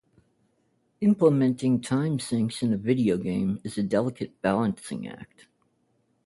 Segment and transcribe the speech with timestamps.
[1.01, 5.45] Implementing time sinks in a video game is a delicate balancing act.